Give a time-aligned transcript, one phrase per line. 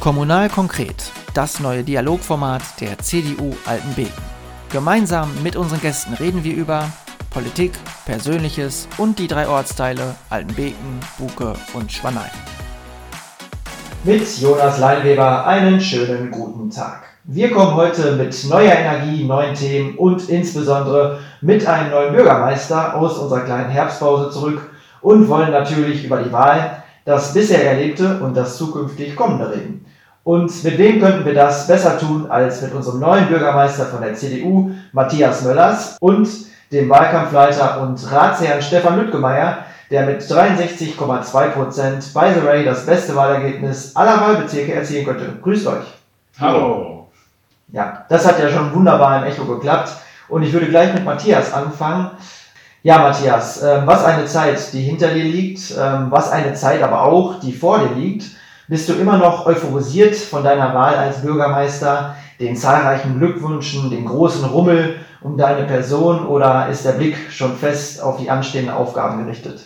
[0.00, 4.24] Kommunal konkret, das neue Dialogformat der CDU Altenbeken.
[4.72, 6.86] Gemeinsam mit unseren Gästen reden wir über
[7.28, 7.72] Politik,
[8.06, 12.30] Persönliches und die drei Ortsteile Altenbeken, Buke und Schwanein.
[14.02, 17.02] Mit Jonas Leinweber einen schönen guten Tag.
[17.24, 23.18] Wir kommen heute mit neuer Energie, neuen Themen und insbesondere mit einem neuen Bürgermeister aus
[23.18, 24.70] unserer kleinen Herbstpause zurück
[25.02, 29.86] und wollen natürlich über die Wahl, das bisher Erlebte und das zukünftig Kommende reden.
[30.22, 34.14] Und mit wem könnten wir das besser tun als mit unserem neuen Bürgermeister von der
[34.14, 36.28] CDU, Matthias Möllers, und
[36.70, 43.96] dem Wahlkampfleiter und Ratsherrn Stefan Lüttgemeier, der mit 63,2% by the way das beste Wahlergebnis
[43.96, 45.38] aller Wahlbezirke erzielen könnte.
[45.42, 45.84] Grüßt euch.
[46.38, 47.08] Hallo.
[47.72, 49.90] Ja, das hat ja schon wunderbar im Echo geklappt.
[50.28, 52.10] Und ich würde gleich mit Matthias anfangen.
[52.82, 57.02] Ja, Matthias, ähm, was eine Zeit, die hinter dir liegt, ähm, was eine Zeit aber
[57.02, 58.24] auch, die vor dir liegt.
[58.68, 64.44] Bist du immer noch euphorisiert von deiner Wahl als Bürgermeister, den zahlreichen Glückwünschen, den großen
[64.46, 69.60] Rummel um deine Person oder ist der Blick schon fest auf die anstehenden Aufgaben gerichtet?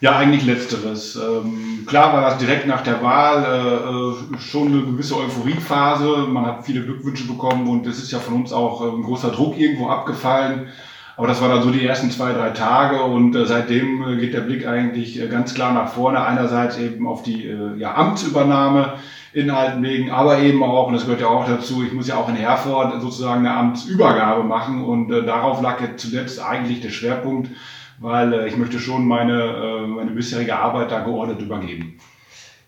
[0.00, 1.16] Ja, eigentlich letzteres.
[1.16, 6.26] Ähm, klar war das direkt nach der Wahl äh, äh, schon eine gewisse Euphoriephase.
[6.28, 9.58] Man hat viele Glückwünsche bekommen und es ist ja von uns auch ein großer Druck
[9.58, 10.68] irgendwo abgefallen.
[11.18, 14.34] Aber das war dann so die ersten zwei, drei Tage und äh, seitdem äh, geht
[14.34, 16.24] der Blick eigentlich äh, ganz klar nach vorne.
[16.24, 18.92] Einerseits eben auf die äh, ja, Amtsübernahme
[19.32, 22.28] in Altenwegen, aber eben auch, und das gehört ja auch dazu, ich muss ja auch
[22.28, 27.50] in Herford sozusagen eine Amtsübergabe machen und äh, darauf lag jetzt zuletzt eigentlich der Schwerpunkt,
[27.98, 31.98] weil äh, ich möchte schon meine, äh, meine bisherige Arbeit da geordnet übergeben.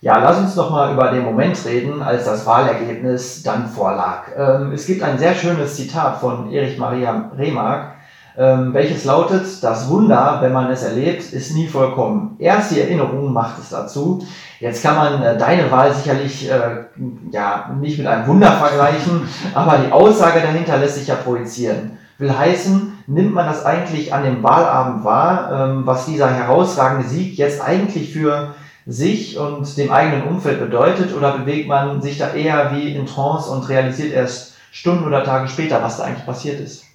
[0.01, 4.25] Ja, lass uns doch mal über den Moment reden, als das Wahlergebnis dann vorlag.
[4.37, 8.00] Ähm, es gibt ein sehr schönes Zitat von Erich Maria Remark,
[8.41, 12.37] ähm, welches lautet, das Wunder, wenn man es erlebt, ist nie vollkommen.
[12.39, 14.27] Erst die Erinnerung macht es dazu.
[14.61, 16.85] Jetzt kann man äh, deine Wahl sicherlich äh,
[17.31, 21.99] ja, nicht mit einem Wunder vergleichen, aber die Aussage dahinter lässt sich ja projizieren.
[22.17, 27.37] Will heißen, nimmt man das eigentlich an dem Wahlabend wahr, ähm, was dieser herausragende Sieg
[27.37, 28.55] jetzt eigentlich für
[28.87, 33.51] sich und dem eigenen Umfeld bedeutet, oder bewegt man sich da eher wie in Trance
[33.51, 36.90] und realisiert erst Stunden oder Tage später, was da eigentlich passiert ist?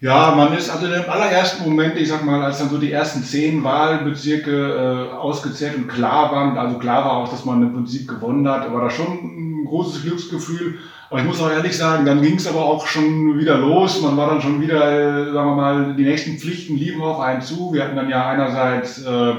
[0.00, 3.22] Ja, man ist also im allerersten Moment, ich sag mal, als dann so die ersten
[3.22, 8.06] zehn Wahlbezirke äh, ausgezählt und klar waren, also klar war auch, dass man im Prinzip
[8.06, 10.78] gewonnen hat, war da schon ein großes Glücksgefühl.
[11.08, 14.02] Aber ich muss auch ehrlich sagen, dann ging es aber auch schon wieder los.
[14.02, 17.40] Man war dann schon wieder, äh, sagen wir mal, die nächsten Pflichten liefen auf einen
[17.40, 17.72] zu.
[17.72, 19.32] Wir hatten dann ja einerseits äh,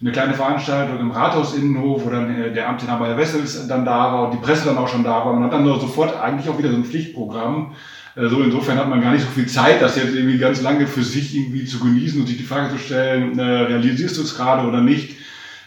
[0.00, 4.24] eine kleine Veranstaltung im Rathausinnenhof, wo dann äh, der Amtsinhaber Herr Wessels dann da war
[4.26, 5.32] und die Presse dann auch schon da war.
[5.32, 7.72] Man hat dann sofort eigentlich auch wieder so ein Pflichtprogramm.
[8.16, 11.02] So insofern hat man gar nicht so viel Zeit, das jetzt irgendwie ganz lange für
[11.02, 14.68] sich irgendwie zu genießen und sich die Frage zu stellen, äh, realisierst du es gerade
[14.68, 15.16] oder nicht?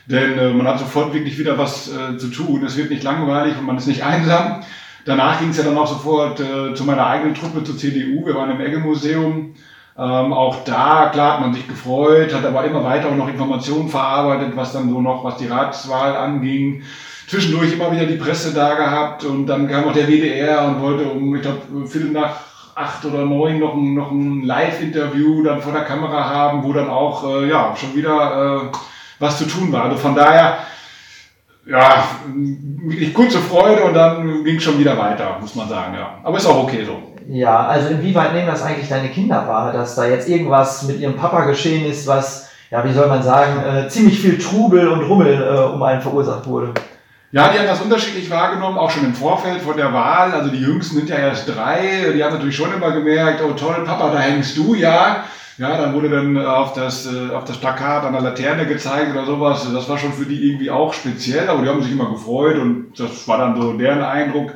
[0.06, 2.64] Denn äh, man hat sofort wirklich wieder was äh, zu tun.
[2.66, 4.64] Es wird nicht langweilig und man ist nicht einsam.
[5.04, 8.26] Danach ging es ja dann auch sofort zu meiner eigenen Truppe zur CDU.
[8.26, 9.56] Wir waren im Egge-Museum.
[9.98, 13.88] Ähm, auch da, klar, hat man sich gefreut, hat aber immer weiter auch noch Informationen
[13.88, 16.84] verarbeitet, was dann so noch, was die Ratswahl anging
[17.28, 21.04] zwischendurch immer wieder die Presse da gehabt und dann kam auch der WDR und wollte
[21.10, 22.40] um, ich glaube, Viertel nach
[22.74, 26.90] acht oder neun noch ein, noch ein Live-Interview dann vor der Kamera haben, wo dann
[26.90, 28.78] auch, äh, ja, schon wieder äh,
[29.20, 29.86] was zu tun war.
[29.86, 30.60] Also von daher,
[31.66, 32.04] ja,
[32.84, 36.20] wirklich kurze Freude und dann ging es schon wieder weiter, muss man sagen, ja.
[36.24, 36.98] Aber ist auch okay so.
[37.28, 41.18] Ja, also inwieweit nehmen das eigentlich deine Kinder wahr, dass da jetzt irgendwas mit ihrem
[41.18, 45.44] Papa geschehen ist, was, ja, wie soll man sagen, äh, ziemlich viel Trubel und Rummel
[45.44, 46.74] äh, um einen verursacht wurde?
[47.32, 50.32] Ja, die haben das unterschiedlich wahrgenommen, auch schon im Vorfeld von der Wahl.
[50.32, 52.14] Also die Jüngsten sind ja erst drei.
[52.16, 55.26] Die haben natürlich schon immer gemerkt, oh toll, Papa, da hängst du ja.
[55.58, 59.26] Ja, dann wurde dann auf das, äh, auf das Plakat an der Laterne gezeigt oder
[59.26, 59.68] sowas.
[59.74, 62.98] Das war schon für die irgendwie auch speziell, aber die haben sich immer gefreut und
[62.98, 64.54] das war dann so deren Eindruck.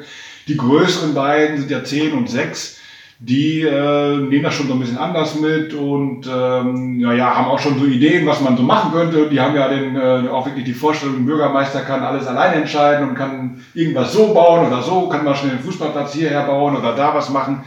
[0.48, 2.81] Die größeren beiden sind ja zehn und sechs
[3.24, 7.52] die äh, nehmen das schon so ein bisschen anders mit und ähm, ja, ja, haben
[7.52, 9.30] auch schon so Ideen, was man so machen könnte.
[9.30, 13.10] Die haben ja den, äh, auch wirklich die Vorstellung, der Bürgermeister kann alles alleine entscheiden
[13.10, 16.96] und kann irgendwas so bauen oder so, kann mal schnell einen Fußballplatz hierher bauen oder
[16.96, 17.64] da was machen.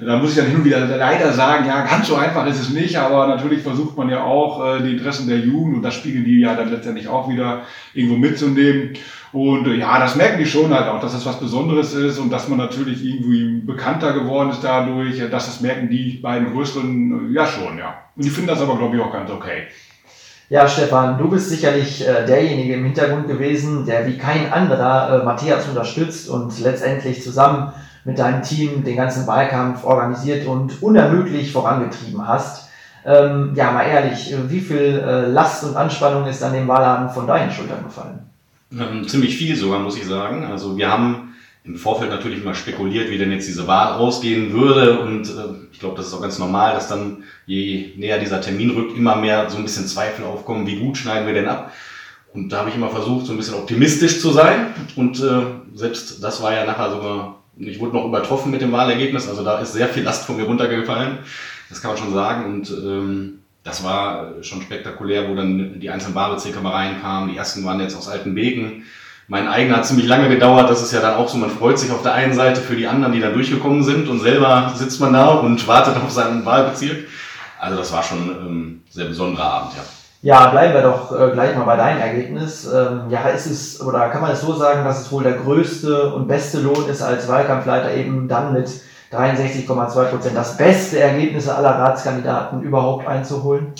[0.00, 2.70] Da muss ich dann hin und wieder leider sagen, ja, ganz so einfach ist es
[2.70, 6.24] nicht, aber natürlich versucht man ja auch, äh, die Interessen der Jugend, und das spiegeln
[6.24, 7.62] die ja dann letztendlich auch wieder
[7.94, 8.90] irgendwo mitzunehmen.
[9.34, 12.30] Und äh, ja, das merken die schon halt auch, dass das was Besonderes ist und
[12.30, 15.18] dass man natürlich irgendwie bekannter geworden ist dadurch.
[15.28, 17.96] Dass das merken die beiden größeren äh, ja schon, ja.
[18.14, 19.64] Und die finden das aber, glaube ich, auch ganz okay.
[20.50, 25.24] Ja, Stefan, du bist sicherlich äh, derjenige im Hintergrund gewesen, der wie kein anderer äh,
[25.24, 27.72] Matthias unterstützt und letztendlich zusammen
[28.04, 32.68] mit deinem Team den ganzen Wahlkampf organisiert und unermüdlich vorangetrieben hast.
[33.04, 37.26] Ähm, ja, mal ehrlich, wie viel äh, Last und Anspannung ist an dem Wahlabend von
[37.26, 38.30] deinen Schultern gefallen?
[38.78, 40.44] Ähm, ziemlich viel sogar, muss ich sagen.
[40.44, 41.34] Also wir haben
[41.64, 45.00] im Vorfeld natürlich mal spekuliert, wie denn jetzt diese Wahl ausgehen würde.
[45.00, 48.70] Und äh, ich glaube, das ist auch ganz normal, dass dann, je näher dieser Termin
[48.70, 51.72] rückt, immer mehr so ein bisschen Zweifel aufkommen, wie gut schneiden wir denn ab.
[52.34, 54.74] Und da habe ich immer versucht, so ein bisschen optimistisch zu sein.
[54.96, 55.42] Und äh,
[55.74, 59.28] selbst das war ja nachher sogar, ich wurde noch übertroffen mit dem Wahlergebnis.
[59.28, 61.18] Also da ist sehr viel Last von mir runtergefallen.
[61.70, 62.44] Das kann man schon sagen.
[62.44, 67.30] Und ähm, das war schon spektakulär, wo dann die einzelnen Wahlbezirke mal reinkamen.
[67.30, 68.84] Die ersten waren jetzt aus Altenbeken.
[69.26, 70.68] Mein eigener hat ziemlich lange gedauert.
[70.68, 72.86] Das ist ja dann auch so, man freut sich auf der einen Seite für die
[72.86, 77.08] anderen, die dann durchgekommen sind und selber sitzt man da und wartet auf seinen Wahlbezirk.
[77.58, 79.82] Also das war schon ähm, sehr besonderer Abend, ja.
[80.20, 82.66] Ja, bleiben wir doch äh, gleich mal bei deinem Ergebnis.
[82.66, 86.14] Ähm, ja, ist es, oder kann man es so sagen, dass es wohl der größte
[86.14, 88.70] und beste Lohn ist, als Wahlkampfleiter eben dann mit
[89.12, 93.72] 63,2 Prozent das beste Ergebnis aller Ratskandidaten überhaupt einzuholen?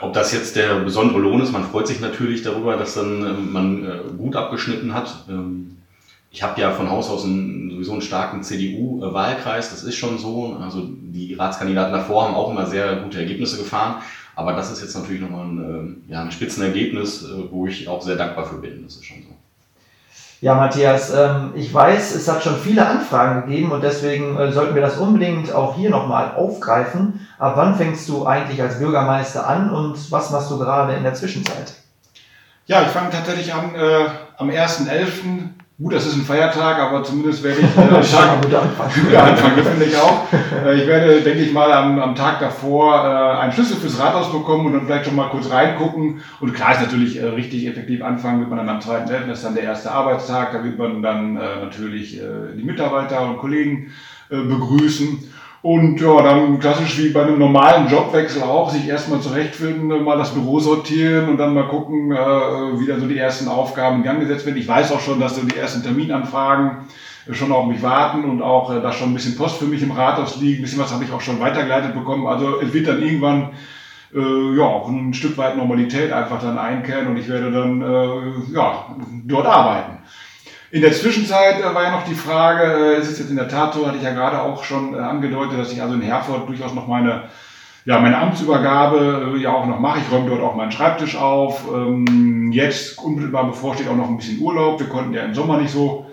[0.00, 3.52] Ob das jetzt der besondere Lohn ist, man freut sich natürlich darüber, dass dann ähm,
[3.52, 5.24] man äh, gut abgeschnitten hat.
[5.28, 5.76] Ähm,
[6.30, 10.56] ich habe ja von Haus aus einen, sowieso einen starken CDU-Wahlkreis, das ist schon so.
[10.60, 14.02] Also die Ratskandidaten davor haben auch immer sehr gute Ergebnisse gefahren.
[14.36, 18.02] Aber das ist jetzt natürlich nochmal ein, ähm, ja, ein Spitzenergebnis, äh, wo ich auch
[18.02, 18.82] sehr dankbar für bin.
[18.82, 19.28] Das ist schon so.
[20.44, 24.74] Ja, Matthias, ähm, ich weiß, es hat schon viele Anfragen gegeben und deswegen äh, sollten
[24.74, 27.26] wir das unbedingt auch hier nochmal aufgreifen.
[27.38, 31.14] Ab wann fängst du eigentlich als Bürgermeister an und was machst du gerade in der
[31.14, 31.72] Zwischenzeit?
[32.66, 34.04] Ja, ich fange tatsächlich an äh,
[34.36, 35.48] am 1.11.
[35.76, 37.66] Gut, das ist ein Feiertag, aber zumindest werde ich.
[37.76, 38.88] Äh, Stark, guter Anfang.
[39.04, 40.32] Guter Anfang, finde ich auch.
[40.64, 44.30] Äh, ich werde, denke ich mal, am, am Tag davor äh, einen Schlüssel fürs Rathaus
[44.30, 46.20] bekommen und dann vielleicht schon mal kurz reingucken.
[46.38, 49.44] Und klar ist natürlich äh, richtig effektiv anfangen, wird man dann am 2.11., das ist
[49.44, 53.90] dann der erste Arbeitstag, da wird man dann äh, natürlich äh, die Mitarbeiter und Kollegen
[54.30, 55.24] äh, begrüßen.
[55.64, 60.34] Und ja, dann klassisch wie bei einem normalen Jobwechsel auch, sich erstmal zurechtfinden, mal das
[60.34, 64.20] Büro sortieren und dann mal gucken, äh, wie dann so die ersten Aufgaben in Gang
[64.20, 64.58] gesetzt werden.
[64.58, 66.84] Ich weiß auch schon, dass so die ersten Terminanfragen
[67.30, 69.92] schon auf mich warten und auch äh, da schon ein bisschen Post für mich im
[69.92, 70.58] Rathaus liegt.
[70.58, 72.26] Ein bisschen was habe ich auch schon weitergeleitet bekommen.
[72.26, 73.52] Also es wird dann irgendwann
[74.14, 78.52] äh, ja auch ein Stück weit Normalität einfach dann einkehren und ich werde dann äh,
[78.54, 78.94] ja
[79.24, 80.00] dort arbeiten.
[80.74, 83.46] In der Zwischenzeit äh, war ja noch die Frage, äh, es ist jetzt in der
[83.46, 86.48] Tat so, hatte ich ja gerade auch schon äh, angedeutet, dass ich also in Herford
[86.48, 87.28] durchaus noch meine,
[87.84, 90.00] ja, meine Amtsübergabe ja auch noch mache.
[90.00, 91.62] Ich räume dort auch meinen Schreibtisch auf.
[91.72, 94.80] Ähm, jetzt unmittelbar bevorsteht auch noch ein bisschen Urlaub.
[94.80, 96.06] Wir konnten ja im Sommer nicht so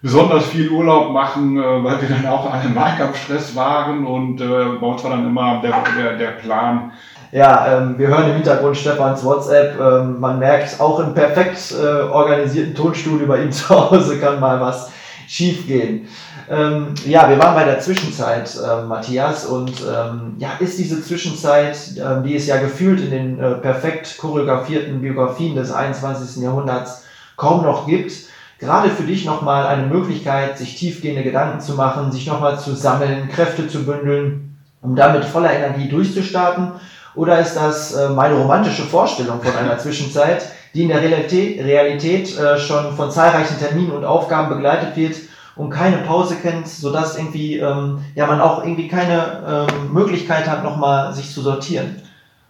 [0.00, 5.02] besonders viel Urlaub machen, weil wir dann auch alle im Wahlkampfstress waren und bei uns
[5.02, 6.92] war dann immer der, der, der Plan,
[7.34, 9.76] ja, ähm, wir hören im Hintergrund Stefans WhatsApp.
[9.80, 14.60] Ähm, man merkt, auch im perfekt äh, organisierten Tonstudio bei ihm zu Hause kann mal
[14.60, 14.92] was
[15.26, 16.06] schief gehen.
[16.48, 21.76] Ähm, ja, wir waren bei der Zwischenzeit, äh, Matthias, und ähm, ja, ist diese Zwischenzeit,
[21.96, 26.40] äh, die es ja gefühlt in den äh, perfekt choreografierten Biografien des 21.
[26.40, 27.04] Jahrhunderts
[27.36, 28.12] kaum noch gibt,
[28.60, 33.28] gerade für dich nochmal eine Möglichkeit, sich tiefgehende Gedanken zu machen, sich nochmal zu sammeln,
[33.28, 36.74] Kräfte zu bündeln, um damit voller Energie durchzustarten
[37.14, 42.58] oder ist das äh, meine romantische Vorstellung von einer Zwischenzeit, die in der Realität, äh,
[42.58, 45.16] schon von zahlreichen Terminen und Aufgaben begleitet wird
[45.54, 50.64] und keine Pause kennt, sodass irgendwie ähm, ja man auch irgendwie keine ähm, Möglichkeit hat,
[50.64, 52.02] nochmal sich zu sortieren?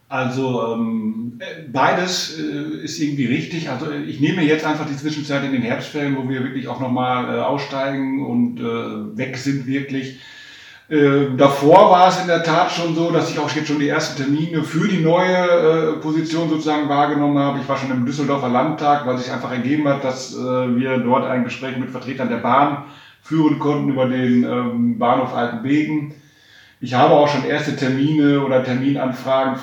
[0.08, 1.38] Also ähm,
[1.70, 3.69] beides äh, ist irgendwie richtig.
[3.69, 7.40] Also ich nehme jetzt einfach die Zwischenzeit in den Herbstferien, wo wir wirklich auch nochmal
[7.40, 8.61] aussteigen und
[9.16, 10.21] weg sind wirklich.
[10.88, 13.88] Äh, davor war es in der Tat schon so, dass ich auch jetzt schon die
[13.88, 17.59] ersten Termine für die neue äh, Position sozusagen wahrgenommen habe.
[17.61, 21.25] Ich war schon im Düsseldorfer Landtag, weil sich einfach ergeben hat, dass äh, wir dort
[21.25, 22.85] ein Gespräch mit Vertretern der Bahn
[23.23, 26.12] führen konnten über den ähm, Bahnhof Altenbeken.
[26.81, 29.57] Ich habe auch schon erste Termine oder Terminanfragen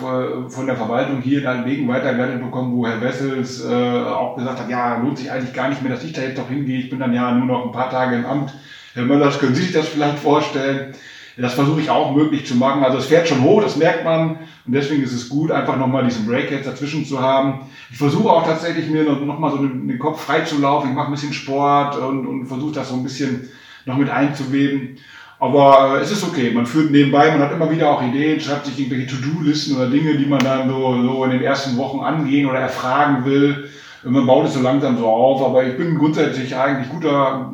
[0.50, 4.70] von der Verwaltung hier in Altenbeken weitergeleitet bekommen, wo Herr Wessels äh, auch gesagt hat,
[4.72, 6.80] ja, lohnt sich eigentlich gar nicht mehr, dass ich da jetzt doch hingehe.
[6.80, 8.56] Ich bin dann ja nur noch ein paar Tage im Amt.
[8.93, 10.93] Herr Möllers, können Sie sich das vielleicht vorstellen?
[11.38, 12.83] Das versuche ich auch möglich zu machen.
[12.83, 14.38] Also es fährt schon hoch, das merkt man.
[14.65, 17.62] Und deswegen ist es gut, einfach nochmal diesen Break jetzt dazwischen zu haben.
[17.89, 20.89] Ich versuche auch tatsächlich mir nochmal so den Kopf frei zu laufen.
[20.89, 23.50] Ich mache ein bisschen Sport und, und versuche das so ein bisschen
[23.86, 24.98] noch mit einzuweben.
[25.39, 28.67] Aber äh, es ist okay, man führt nebenbei, man hat immer wieder auch Ideen, schreibt
[28.67, 32.48] sich irgendwelche To-Do-Listen oder Dinge, die man dann so, so in den ersten Wochen angehen
[32.48, 33.69] oder erfragen will.
[34.03, 37.53] Man baut es so langsam so auf, aber ich bin grundsätzlich eigentlich guter,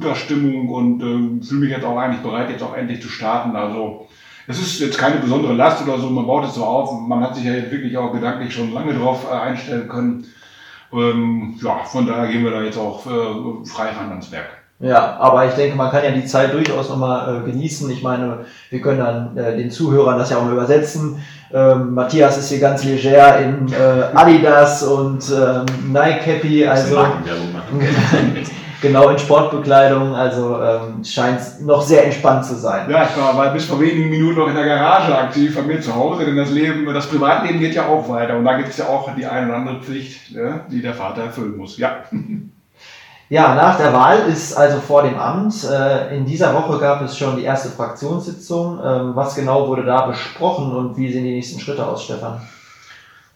[0.00, 3.54] guter Stimmung und äh, fühle mich jetzt auch eigentlich bereit, jetzt auch endlich zu starten.
[3.54, 4.06] Also
[4.46, 7.06] es ist jetzt keine besondere Last oder so, man baut es so auf.
[7.06, 10.24] Man hat sich ja jetzt wirklich auch gedanklich schon lange drauf äh, einstellen können.
[10.92, 14.48] Ähm, ja, von daher gehen wir da jetzt auch äh, frei ran ans Werk.
[14.80, 17.90] Ja, aber ich denke, man kann ja die Zeit durchaus nochmal äh, genießen.
[17.90, 21.22] Ich meine, wir können dann äh, den Zuhörern das ja auch mal übersetzen.
[21.52, 26.96] Ähm, Matthias ist hier ganz leger in äh, Adidas und ähm, Nike Happy, also
[28.80, 32.90] genau in Sportbekleidung, also ähm, scheint noch sehr entspannt zu sein.
[32.90, 35.94] Ja, ich war, bis vor wenigen Minuten noch in der Garage aktiv bei mir zu
[35.94, 38.86] Hause, denn das Leben, das Privatleben geht ja auch weiter und da gibt es ja
[38.86, 41.76] auch die eine oder andere Pflicht, ja, die der Vater erfüllen muss.
[41.78, 42.04] Ja.
[43.32, 45.62] Ja, nach der Wahl ist also vor dem Amt.
[45.62, 48.80] Äh, in dieser Woche gab es schon die erste Fraktionssitzung.
[48.84, 52.40] Ähm, was genau wurde da besprochen und wie sehen die nächsten Schritte aus, Stefan?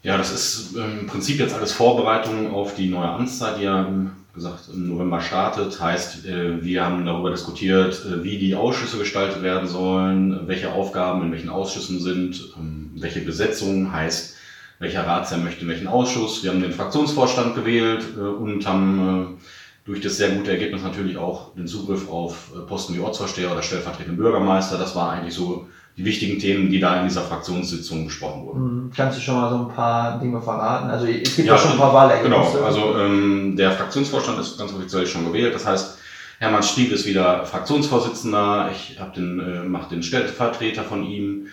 [0.02, 3.86] Ja, das ist im Prinzip jetzt alles Vorbereitung auf die neue Amtszeit, die ja
[4.35, 5.81] gesagt im November startet.
[5.81, 11.23] Heißt, äh, wir haben darüber diskutiert, äh, wie die Ausschüsse gestaltet werden sollen, welche Aufgaben
[11.23, 14.35] in welchen Ausschüssen sind, ähm, welche Besetzung heißt,
[14.81, 16.43] welcher Ratsherr möchte in welchen Ausschuss.
[16.43, 19.38] Wir haben den Fraktionsvorstand gewählt und haben
[19.85, 23.62] durch das sehr gute Ergebnis natürlich auch den Zugriff auf äh, Posten wie Ortsvorsteher oder
[23.62, 24.79] stellvertretenden Bürgermeister.
[24.79, 28.62] Das war eigentlich so die wichtigen Themen, die da in dieser Fraktionssitzung besprochen wurden.
[28.62, 28.92] Mhm.
[28.96, 30.90] Kannst du schon mal so ein paar Dinge verraten?
[30.90, 32.52] Also es gibt ja, schon ein paar Wahlergebnisse.
[32.52, 35.54] Genau, also ähm, der Fraktionsvorstand ist ganz offiziell schon gewählt.
[35.54, 35.98] Das heißt,
[36.40, 38.70] Hermann Stieg ist wieder Fraktionsvorsitzender.
[38.72, 41.46] Ich habe den, äh, mache den Stellvertreter von ihm.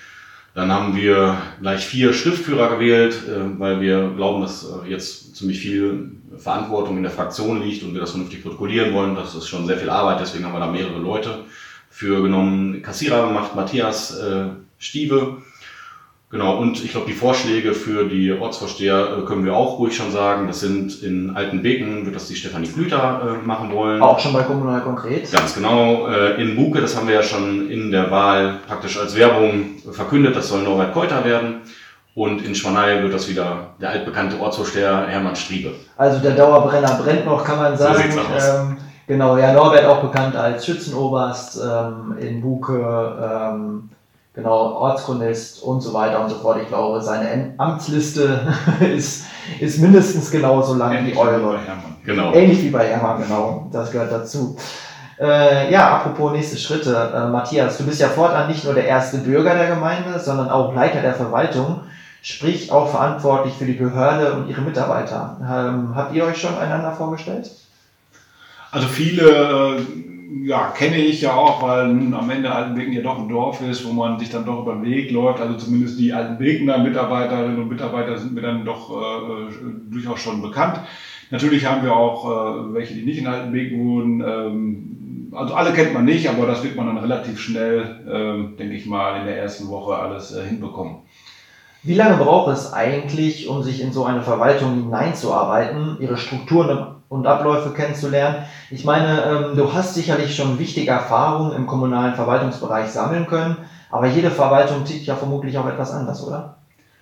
[0.54, 5.60] Dann haben wir gleich vier Schriftführer gewählt, äh, weil wir glauben, dass äh, jetzt ziemlich
[5.60, 9.16] viel Verantwortung in der Fraktion liegt und wir das vernünftig protokollieren wollen.
[9.16, 11.46] Das ist schon sehr viel Arbeit, deswegen haben wir da mehrere Leute
[12.02, 12.82] für genommen.
[12.82, 14.46] Kassierer macht Matthias äh,
[14.80, 15.38] Stiebe.
[16.32, 20.12] Genau, und ich glaube, die Vorschläge für die Ortsvorsteher äh, können wir auch ruhig schon
[20.12, 20.48] sagen.
[20.48, 24.02] Das sind in Altenbeken, wird das die Stefanie Blüter äh, machen wollen.
[24.02, 25.32] Auch schon bei Kommunal konkret.
[25.32, 26.08] Ganz genau.
[26.08, 30.36] Äh, in Buke, das haben wir ja schon in der Wahl praktisch als Werbung verkündet,
[30.36, 31.58] das soll Norbert Keuter werden.
[32.16, 35.76] Und in Schwanei wird das wieder der altbekannte Ortsvorsteher Hermann Striebe.
[35.98, 38.12] Also der Dauerbrenner brennt noch, kann man sagen.
[38.12, 38.78] So ähm,
[39.12, 42.74] genau, ja, Norbert auch bekannt als Schützenoberst ähm, in Buke,
[43.22, 43.90] ähm,
[44.34, 46.60] genau, Ortschronist und so weiter und so fort.
[46.62, 49.26] Ich glaube, seine Amtsliste ist,
[49.60, 51.60] ist mindestens genauso lang Ähnlich wie eure.
[51.60, 52.34] Wie genau.
[52.34, 53.68] Ähnlich wie bei Hermann, genau.
[53.72, 54.56] Das gehört dazu.
[55.20, 57.12] Äh, ja, apropos nächste Schritte.
[57.14, 60.74] Äh, Matthias, du bist ja fortan nicht nur der erste Bürger der Gemeinde, sondern auch
[60.74, 61.82] Leiter der Verwaltung
[62.22, 65.38] sprich auch verantwortlich für die Behörde und ihre Mitarbeiter.
[65.42, 67.50] Ähm, habt ihr euch schon einander vorgestellt?
[68.72, 69.82] Also viele äh,
[70.44, 73.92] ja, kenne ich ja auch, weil am Ende Altenbeken ja doch ein Dorf ist, wo
[73.92, 75.42] man sich dann doch über den Weg läuft.
[75.42, 79.54] Also zumindest die Altenbekener Mitarbeiterinnen und Mitarbeiter sind mir dann doch äh,
[79.92, 80.80] durchaus schon bekannt.
[81.30, 84.22] Natürlich haben wir auch äh, welche, die nicht in Altenbeken wohnen.
[84.22, 88.76] Ähm, also alle kennt man nicht, aber das wird man dann relativ schnell, äh, denke
[88.76, 90.98] ich mal, in der ersten Woche alles äh, hinbekommen.
[91.84, 97.28] Wie lange braucht es eigentlich, um sich in so eine Verwaltung hineinzuarbeiten, ihre Strukturen und
[97.28, 98.46] Abläufe kennenzulernen?
[98.70, 103.58] Ich meine, ähm, du hast sicherlich schon wichtige Erfahrungen im kommunalen Verwaltungsbereich sammeln können,
[103.90, 106.56] aber jede Verwaltung tickt ja vermutlich auch etwas anders, oder?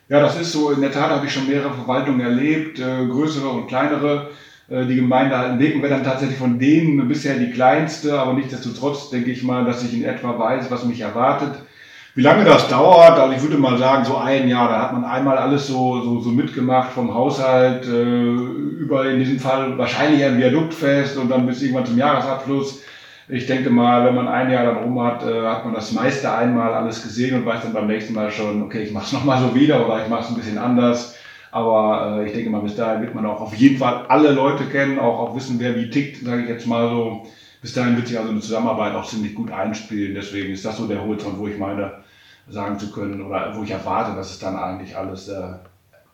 [0.09, 0.71] Ja, das ist so.
[0.71, 4.31] In der Tat habe ich schon mehrere Verwaltungen erlebt, äh, größere und kleinere.
[4.67, 9.29] Äh, die Gemeinde Altenbeken wäre dann tatsächlich von denen bisher die kleinste, aber nichtsdestotrotz denke
[9.29, 11.51] ich mal, dass ich in etwa weiß, was mich erwartet.
[12.15, 15.05] Wie lange das dauert, also ich würde mal sagen, so ein Jahr, da hat man
[15.05, 20.37] einmal alles so, so, so mitgemacht, vom Haushalt äh, über in diesem Fall wahrscheinlich ein
[20.37, 22.81] Viaduktfest und dann bis irgendwann zum Jahresabschluss.
[23.27, 26.33] Ich denke mal, wenn man ein Jahr dann rum hat, äh, hat man das meiste
[26.33, 29.39] einmal alles gesehen und weiß dann beim nächsten Mal schon, okay, ich mache es nochmal
[29.39, 31.15] so wieder oder ich mache es ein bisschen anders.
[31.51, 34.65] Aber äh, ich denke mal, bis dahin wird man auch auf jeden Fall alle Leute
[34.65, 37.27] kennen, auch, auch wissen, wer wie tickt, sage ich jetzt mal so.
[37.61, 40.15] Bis dahin wird sich also eine Zusammenarbeit auch ziemlich gut einspielen.
[40.15, 41.91] Deswegen ist das so der Horizont, wo ich meine,
[42.49, 45.53] sagen zu können oder wo ich erwarte, dass es dann eigentlich alles äh,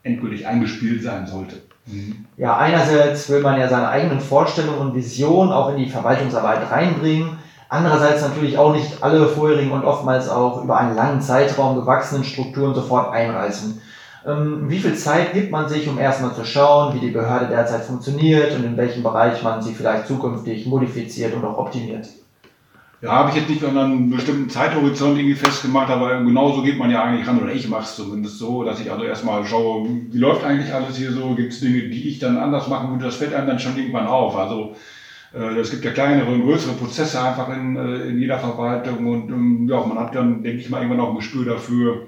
[0.04, 1.58] endgültig eingespielt sein sollte.
[1.86, 2.26] Mhm.
[2.38, 7.38] Ja, einerseits will man ja seine eigenen Vorstellungen und Visionen auch in die Verwaltungsarbeit reinbringen.
[7.70, 12.76] Andererseits natürlich auch nicht alle vorherigen und oftmals auch über einen langen Zeitraum gewachsenen Strukturen
[12.76, 13.82] sofort einreißen.
[14.26, 17.84] Ähm, wie viel Zeit gibt man sich, um erstmal zu schauen, wie die Behörde derzeit
[17.84, 22.08] funktioniert und in welchem Bereich man sie vielleicht zukünftig modifiziert und auch optimiert?
[23.02, 26.90] Ja, habe ich jetzt nicht an einem bestimmten Zeithorizont irgendwie festgemacht, aber genauso geht man
[26.90, 30.18] ja eigentlich ran, oder ich mache es zumindest so, dass ich also erstmal schaue, wie
[30.18, 33.18] läuft eigentlich alles hier so, gibt es Dinge, die ich dann anders machen würde, das
[33.18, 34.36] fällt einem dann schon irgendwann auf.
[34.36, 34.76] Also
[35.36, 39.30] äh, es gibt ja kleinere und größere Prozesse einfach in, äh, in jeder Verwaltung und
[39.30, 42.08] ähm, ja, man hat dann, denke ich mal, irgendwann auch ein Gespür dafür,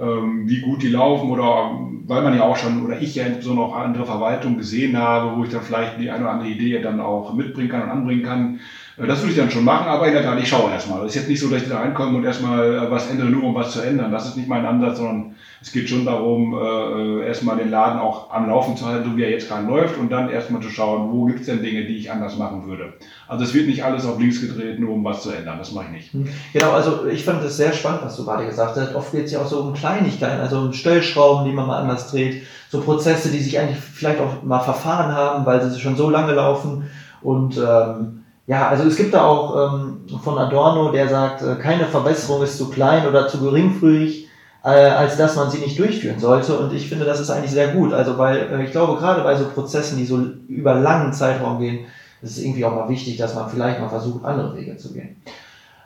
[0.00, 1.76] wie gut die laufen oder
[2.06, 5.42] weil man ja auch schon, oder ich ja so noch andere Verwaltungen gesehen habe, wo
[5.44, 8.60] ich dann vielleicht die eine oder andere Idee dann auch mitbringen kann und anbringen kann
[9.06, 11.00] Das würde ich dann schon machen, aber in der Tat, ich schaue erstmal.
[11.02, 13.54] Es ist jetzt nicht so, dass ich da reinkomme und erstmal was ändere, nur um
[13.54, 14.10] was zu ändern.
[14.10, 18.32] Das ist nicht mein Ansatz, sondern es geht schon darum, äh, erstmal den Laden auch
[18.32, 21.12] am Laufen zu halten, so wie er jetzt gerade läuft und dann erstmal zu schauen,
[21.12, 22.94] wo gibt es denn Dinge, die ich anders machen würde.
[23.28, 25.58] Also es wird nicht alles auf links gedreht, nur um was zu ändern.
[25.58, 26.12] Das mache ich nicht.
[26.12, 26.28] Hm.
[26.52, 28.96] Genau, also ich fand das sehr spannend, was du gerade gesagt hast.
[28.96, 32.10] Oft geht es ja auch so um Kleinigkeiten, also um Stellschrauben, die man mal anders
[32.10, 32.42] dreht.
[32.68, 36.32] So Prozesse, die sich eigentlich vielleicht auch mal verfahren haben, weil sie schon so lange
[36.32, 36.90] laufen.
[37.22, 41.84] Und ähm, ja, also es gibt da auch ähm, von Adorno, der sagt, äh, keine
[41.86, 44.28] Verbesserung ist zu klein oder zu geringfügig
[44.64, 46.58] äh, als dass man sie nicht durchführen sollte.
[46.58, 47.92] Und ich finde, das ist eigentlich sehr gut.
[47.92, 51.86] Also, weil äh, ich glaube, gerade bei so Prozessen, die so über langen Zeitraum gehen,
[52.20, 55.22] ist es irgendwie auch mal wichtig, dass man vielleicht mal versucht, andere Wege zu gehen.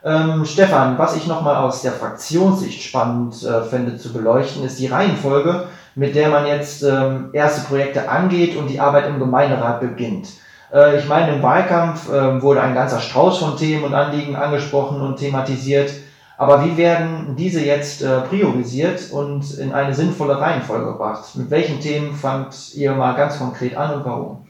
[0.04, 4.88] Ähm, Stefan, was ich nochmal aus der Fraktionssicht spannend äh, finde zu beleuchten, ist die
[4.88, 10.28] Reihenfolge, mit der man jetzt ähm, erste Projekte angeht und die Arbeit im Gemeinderat beginnt.
[10.72, 15.00] Äh, ich meine, im Wahlkampf äh, wurde ein ganzer Strauß von Themen und Anliegen angesprochen
[15.00, 15.92] und thematisiert.
[16.38, 21.36] Aber wie werden diese jetzt äh, priorisiert und in eine sinnvolle Reihenfolge gebracht?
[21.36, 24.46] Mit welchen Themen fangt ihr mal ganz konkret an und warum?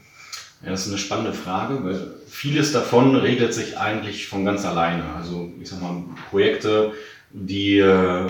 [0.64, 5.02] Ja, das ist eine spannende Frage, weil vieles davon regelt sich eigentlich von ganz alleine.
[5.18, 6.92] Also ich sag mal, Projekte,
[7.32, 8.26] die äh,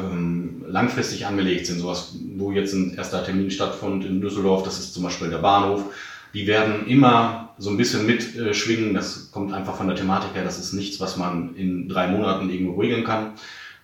[0.66, 5.02] langfristig angelegt sind, sowas, wo jetzt ein erster Termin stattfindet in Düsseldorf, das ist zum
[5.02, 5.84] Beispiel der Bahnhof,
[6.35, 8.95] die werden immer so ein bisschen mitschwingen.
[8.95, 10.45] Das kommt einfach von der Thematik her.
[10.45, 13.33] Das ist nichts, was man in drei Monaten irgendwo regeln kann.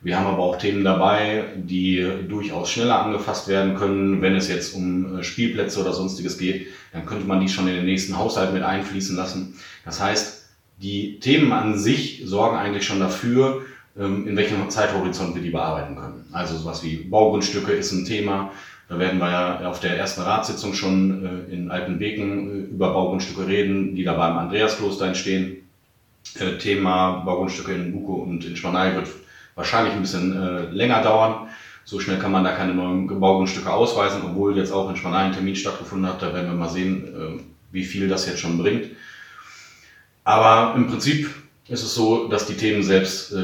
[0.01, 4.23] Wir haben aber auch Themen dabei, die durchaus schneller angefasst werden können.
[4.23, 7.75] Wenn es jetzt um äh, Spielplätze oder sonstiges geht, dann könnte man die schon in
[7.75, 9.57] den nächsten Haushalt mit einfließen lassen.
[9.85, 10.45] Das heißt,
[10.81, 13.63] die Themen an sich sorgen eigentlich schon dafür,
[13.99, 16.25] ähm, in welchem Zeithorizont wir die bearbeiten können.
[16.31, 18.53] Also sowas wie Baugrundstücke ist ein Thema,
[18.89, 23.47] da werden wir ja auf der ersten Ratssitzung schon äh, in Altenbeken äh, über Baugrundstücke
[23.47, 25.69] reden, die da beim Andreaskloster entstehen.
[26.39, 29.09] Äh, Thema Baugrundstücke in Buko und in Spanei wird
[29.55, 31.49] wahrscheinlich ein bisschen länger dauern.
[31.85, 35.33] So schnell kann man da keine neuen Baugrundstücke ausweisen, obwohl jetzt auch in Spanei ein
[35.33, 36.23] Termin stattgefunden hat.
[36.23, 37.43] Da werden wir mal sehen,
[37.73, 38.91] wie viel das jetzt schon bringt.
[40.23, 41.29] Aber im Prinzip
[41.67, 43.35] ist es so, dass die Themen selbst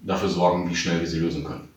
[0.00, 1.68] dafür sorgen, wie schnell wir sie lösen können.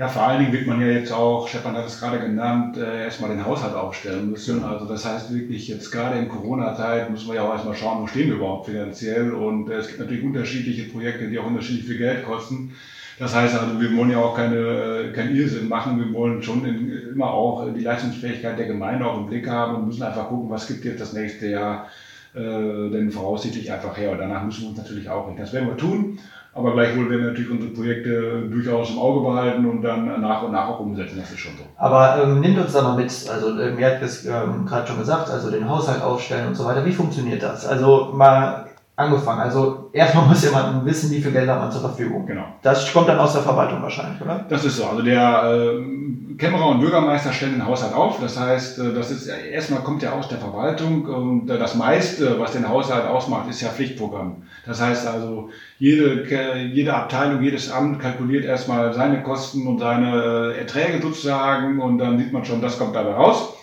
[0.00, 3.04] Ja, vor allen Dingen wird man ja jetzt auch, Stefan hat es gerade genannt, äh,
[3.04, 4.64] erstmal den Haushalt aufstellen müssen.
[4.64, 8.06] Also das heißt wirklich jetzt gerade in Corona-Zeit müssen wir ja auch erstmal schauen, wo
[8.06, 9.34] stehen wir überhaupt finanziell.
[9.34, 12.72] Und äh, es gibt natürlich unterschiedliche Projekte, die auch unterschiedlich viel Geld kosten.
[13.18, 15.98] Das heißt also, wir wollen ja auch keine, äh, keinen Irrsinn machen.
[15.98, 19.86] Wir wollen schon in, immer auch die Leistungsfähigkeit der Gemeinde auch im Blick haben und
[19.86, 21.88] müssen einfach gucken, was gibt jetzt das nächste Jahr
[22.32, 24.12] äh, denn voraussichtlich einfach her.
[24.12, 25.42] Und danach müssen wir uns natürlich auch richten.
[25.42, 26.18] Das werden wir tun.
[26.52, 30.52] Aber gleichwohl werden wir natürlich unsere Projekte durchaus im Auge behalten und dann nach und
[30.52, 31.18] nach auch umsetzen.
[31.18, 31.62] Das ist schon so.
[31.76, 33.12] Aber ähm, nimmt uns da mal mit.
[33.32, 36.64] Also, ähm, ihr habt es ähm, gerade schon gesagt, also den Haushalt aufstellen und so
[36.64, 36.84] weiter.
[36.84, 37.66] Wie funktioniert das?
[37.66, 38.69] Also, mal
[39.00, 39.40] angefangen.
[39.40, 42.26] Also erstmal muss jemand wissen, wie viel Geld hat man zur Verfügung.
[42.26, 42.44] Genau.
[42.62, 44.44] Das kommt dann aus der Verwaltung wahrscheinlich, oder?
[44.48, 44.86] Das ist so.
[44.86, 48.20] Also der äh, Kämmerer und Bürgermeister stellen den Haushalt auf.
[48.20, 52.38] Das heißt, äh, das ist erstmal kommt ja aus der Verwaltung und äh, das meiste,
[52.38, 54.42] was den Haushalt ausmacht, ist ja Pflichtprogramm.
[54.66, 56.24] Das heißt also, jede,
[56.72, 62.18] jede Abteilung, jedes Amt kalkuliert erstmal seine Kosten und seine äh, Erträge sozusagen und dann
[62.18, 63.54] sieht man schon, das kommt dabei raus.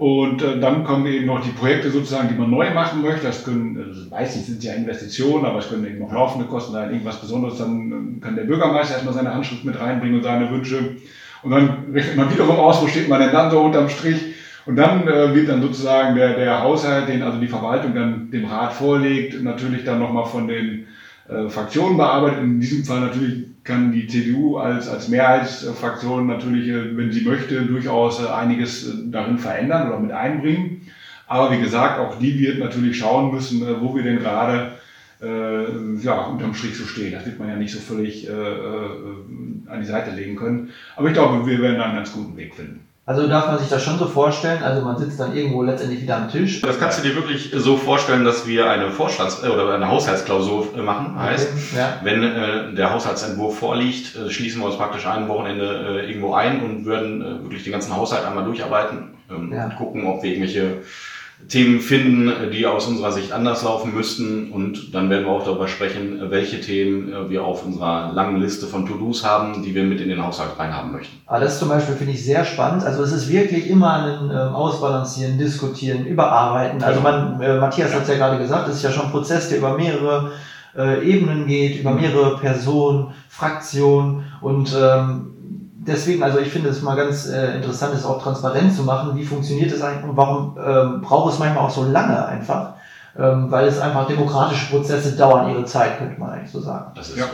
[0.00, 3.26] Und äh, dann kommen eben noch die Projekte sozusagen, die man neu machen möchte.
[3.26, 6.72] Das können, also weiß nicht, sind ja Investitionen, aber es können eben noch laufende Kosten
[6.72, 7.58] sein, irgendwas Besonderes.
[7.58, 10.96] Dann kann der Bürgermeister erstmal seine Handschrift mit reinbringen und seine Wünsche.
[11.42, 14.22] Und dann rechnet man wiederum aus, wo steht man denn dann so unterm Strich.
[14.64, 18.46] Und dann äh, wird dann sozusagen der, der Haushalt, den also die Verwaltung dann dem
[18.46, 20.86] Rat vorlegt, natürlich dann nochmal von den
[21.30, 22.40] äh, Fraktionen bearbeitet.
[22.40, 27.62] In diesem Fall natürlich kann die CDU als, als Mehrheitsfraktion natürlich, äh, wenn sie möchte,
[27.62, 30.82] durchaus äh, einiges äh, darin verändern oder mit einbringen.
[31.26, 34.72] Aber wie gesagt, auch die wird natürlich schauen müssen, wo wir denn gerade
[35.22, 37.12] äh, ja, unterm Strich so stehen.
[37.12, 40.70] Das wird man ja nicht so völlig äh, an die Seite legen können.
[40.96, 42.80] Aber ich glaube, wir werden da einen ganz guten Weg finden.
[43.06, 46.16] Also darf man sich das schon so vorstellen, also man sitzt dann irgendwo letztendlich wieder
[46.16, 46.60] am Tisch.
[46.60, 51.18] Das kannst du dir wirklich so vorstellen, dass wir eine Vorstands- oder eine Haushaltsklausur machen.
[51.18, 51.98] Heißt, okay, ja.
[52.02, 56.62] wenn äh, der Haushaltsentwurf vorliegt, äh, schließen wir uns praktisch ein Wochenende äh, irgendwo ein
[56.62, 59.64] und würden äh, wirklich den ganzen Haushalt einmal durcharbeiten ähm, ja.
[59.64, 60.82] und gucken, ob wir irgendwelche
[61.48, 64.52] Themen finden, die aus unserer Sicht anders laufen müssten.
[64.52, 68.66] Und dann werden wir auch darüber sprechen, welche Themen äh, wir auf unserer langen Liste
[68.66, 71.18] von To-Dos haben, die wir mit in den Haushalt reinhaben möchten.
[71.26, 72.84] Aber ah, das zum Beispiel finde ich sehr spannend.
[72.84, 76.82] Also es ist wirklich immer ein ähm, Ausbalancieren, Diskutieren, Überarbeiten.
[76.82, 79.48] Also man, äh, Matthias hat es ja gerade gesagt, es ist ja schon ein Prozess,
[79.48, 80.32] der über mehrere
[80.76, 85.29] äh, Ebenen geht, über mehrere Personen, Fraktionen und ähm,
[85.90, 89.16] deswegen, also ich finde es mal ganz äh, interessant, es auch transparent zu machen.
[89.16, 92.74] Wie funktioniert es eigentlich und warum ähm, braucht es manchmal auch so lange einfach?
[93.18, 96.92] ähm, weil es einfach demokratische Prozesse dauern ihre Zeit, könnte man eigentlich so sagen.
[96.94, 97.26] Das ist Ja.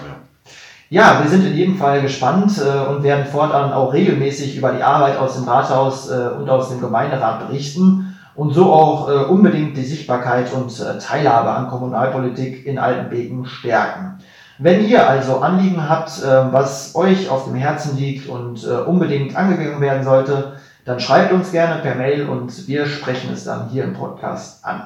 [0.89, 4.85] Ja, wir sind in jedem Fall gespannt äh, und werden fortan auch regelmäßig über die
[4.85, 9.77] Arbeit aus dem Rathaus äh, und aus dem Gemeinderat berichten und so auch äh, unbedingt
[9.77, 14.19] die Sichtbarkeit und äh, Teilhabe an Kommunalpolitik in Altenbeken stärken.
[14.59, 19.37] Wenn ihr also Anliegen habt, äh, was euch auf dem Herzen liegt und äh, unbedingt
[19.37, 20.55] angegangen werden sollte,
[20.87, 24.83] dann schreibt uns gerne per Mail und wir sprechen es dann hier im Podcast an.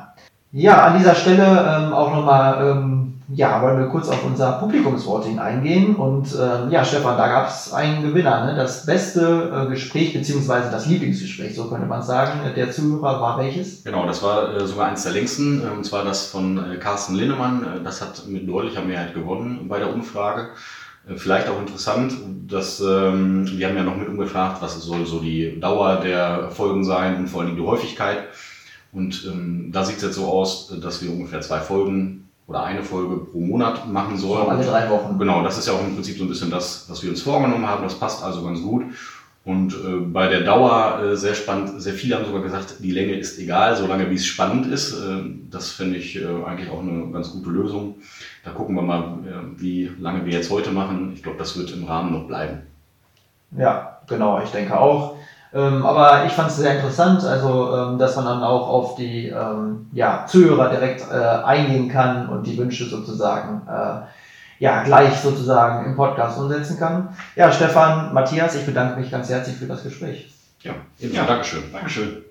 [0.51, 5.39] Ja, an dieser Stelle ähm, auch nochmal, ähm, ja, wollen wir kurz auf unser Publikumsvoting
[5.39, 5.95] eingehen.
[5.95, 8.55] Und ähm, ja, Stefan, da gab es einen Gewinner, ne?
[8.57, 12.41] Das beste äh, Gespräch, beziehungsweise das Lieblingsgespräch, so könnte man sagen.
[12.57, 13.85] Der Zuhörer war welches?
[13.85, 17.15] Genau, das war äh, sogar eins der längsten, äh, und zwar das von äh, Carsten
[17.15, 17.63] Linnemann.
[17.63, 20.49] Äh, das hat mit deutlicher Mehrheit gewonnen bei der Umfrage.
[21.09, 22.15] Äh, vielleicht auch interessant,
[22.49, 26.85] dass ähm, wir haben ja noch mit umgefragt, was soll so die Dauer der Folgen
[26.85, 28.25] sein und vor allem die Häufigkeit.
[28.93, 32.83] Und ähm, da sieht es jetzt so aus, dass wir ungefähr zwei Folgen oder eine
[32.83, 34.51] Folge pro Monat machen sollen.
[34.51, 35.17] alle drei Wochen.
[35.21, 37.65] Genau, das ist ja auch im Prinzip so ein bisschen das, was wir uns vorgenommen
[37.65, 37.85] haben.
[37.85, 38.87] Das passt also ganz gut.
[39.45, 41.81] Und äh, bei der Dauer äh, sehr spannend.
[41.81, 44.93] Sehr viele haben sogar gesagt, die Länge ist egal, solange wie es spannend ist.
[44.93, 47.95] Äh, das finde ich äh, eigentlich auch eine ganz gute Lösung.
[48.45, 51.13] Da gucken wir mal, äh, wie lange wir jetzt heute machen.
[51.15, 52.63] Ich glaube, das wird im Rahmen noch bleiben.
[53.57, 55.17] Ja, genau, ich denke auch.
[55.53, 59.29] Ähm, aber ich fand es sehr interessant, also ähm, dass man dann auch auf die
[59.29, 64.03] ähm, ja, Zuhörer direkt äh, eingehen kann und die Wünsche sozusagen äh,
[64.61, 67.09] ja gleich sozusagen im Podcast umsetzen kann.
[67.35, 70.33] Ja, Stefan, Matthias, ich bedanke mich ganz herzlich für das Gespräch.
[70.63, 70.73] Ja.
[70.99, 71.25] Ja.
[71.25, 71.65] Dankeschön.
[71.73, 72.25] Dankeschön.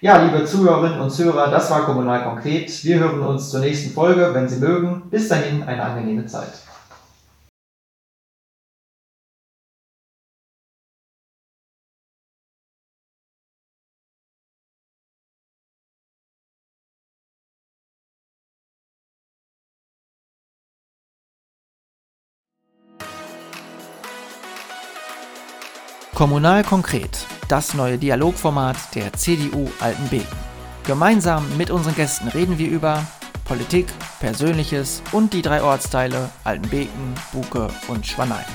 [0.00, 2.84] Ja, liebe Zuhörerinnen und Zuhörer, das war Kommunal Konkret.
[2.84, 5.02] Wir hören uns zur nächsten Folge, wenn Sie mögen.
[5.10, 6.52] Bis dahin eine angenehme Zeit.
[26.16, 30.38] Kommunal konkret, das neue Dialogformat der CDU Altenbeken.
[30.86, 33.06] Gemeinsam mit unseren Gästen reden wir über
[33.44, 33.86] Politik,
[34.18, 38.46] Persönliches und die drei Ortsteile Altenbeken, Buke und Schwanein.